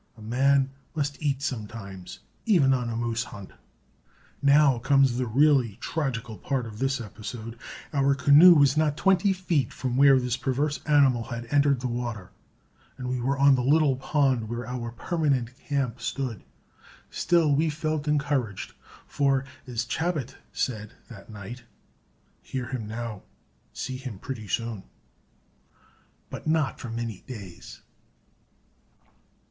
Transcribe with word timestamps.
A 0.17 0.21
man 0.23 0.71
must 0.95 1.21
eat 1.21 1.43
sometimes, 1.43 2.21
even 2.47 2.73
on 2.73 2.89
a 2.89 2.95
moose 2.95 3.25
hunt. 3.25 3.51
Now 4.41 4.79
comes 4.79 5.17
the 5.19 5.27
really 5.27 5.77
tragical 5.79 6.39
part 6.39 6.65
of 6.65 6.79
this 6.79 6.99
episode; 6.99 7.55
our 7.93 8.15
canoe 8.15 8.55
was 8.55 8.75
not 8.75 8.97
twenty 8.97 9.31
feet 9.31 9.71
from 9.71 9.97
where 9.97 10.19
this 10.19 10.37
perverse 10.37 10.79
animal 10.87 11.25
had 11.25 11.45
entered 11.53 11.81
the 11.81 11.87
water, 11.87 12.31
and 12.97 13.09
we 13.09 13.21
were 13.21 13.37
on 13.37 13.53
the 13.53 13.61
little 13.61 13.95
pond 13.95 14.49
where 14.49 14.65
our 14.65 14.91
permanent 14.91 15.55
camp 15.67 16.01
stood. 16.01 16.43
Still 17.11 17.53
we 17.53 17.69
felt 17.69 18.07
encouraged, 18.07 18.73
for, 19.05 19.45
as 19.67 19.85
Chabot 19.87 20.33
said 20.51 20.93
that 21.09 21.29
night, 21.29 21.61
"Hear 22.41 22.69
him 22.69 22.87
now, 22.87 23.21
see 23.71 23.97
him 23.97 24.17
pretty 24.17 24.47
soon." 24.47 24.81
But 26.31 26.47
not 26.47 26.79
for 26.79 26.89
many 26.89 27.23
days. 27.27 27.81